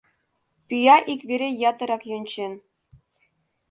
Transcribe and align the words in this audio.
Пӱя 0.67 0.97
ик 1.13 1.21
вере 1.29 1.49
ятырак 1.69 2.01
йончен. 2.11 2.53